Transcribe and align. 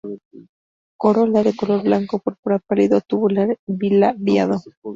Corola 0.97 1.43
de 1.43 1.55
color 1.55 1.83
blanco 1.83 2.17
o 2.17 2.19
púrpura 2.21 2.57
pálido, 2.57 3.01
tubular, 3.07 3.55
bilabiado. 3.67 4.59